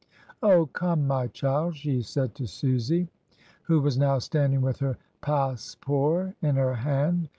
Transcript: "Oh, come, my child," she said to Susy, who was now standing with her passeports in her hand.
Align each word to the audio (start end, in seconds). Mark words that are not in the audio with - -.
"Oh, 0.41 0.65
come, 0.65 1.05
my 1.05 1.27
child," 1.27 1.75
she 1.75 2.01
said 2.01 2.33
to 2.33 2.47
Susy, 2.47 3.07
who 3.61 3.79
was 3.79 3.99
now 3.99 4.17
standing 4.17 4.61
with 4.61 4.79
her 4.79 4.97
passeports 5.21 6.33
in 6.41 6.55
her 6.55 6.73
hand. 6.73 7.29